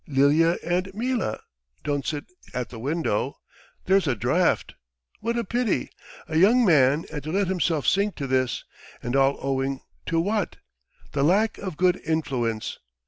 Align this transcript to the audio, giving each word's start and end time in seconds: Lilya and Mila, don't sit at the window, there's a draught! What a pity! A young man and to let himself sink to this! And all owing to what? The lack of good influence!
Lilya 0.07 0.57
and 0.65 0.91
Mila, 0.95 1.39
don't 1.83 2.07
sit 2.07 2.25
at 2.55 2.69
the 2.69 2.79
window, 2.79 3.37
there's 3.85 4.07
a 4.07 4.15
draught! 4.15 4.73
What 5.19 5.37
a 5.37 5.43
pity! 5.43 5.91
A 6.27 6.39
young 6.39 6.65
man 6.65 7.05
and 7.13 7.21
to 7.21 7.31
let 7.31 7.45
himself 7.47 7.85
sink 7.85 8.15
to 8.15 8.25
this! 8.25 8.63
And 9.03 9.15
all 9.15 9.37
owing 9.43 9.81
to 10.07 10.19
what? 10.19 10.57
The 11.11 11.21
lack 11.21 11.59
of 11.59 11.77
good 11.77 12.01
influence! 12.03 12.79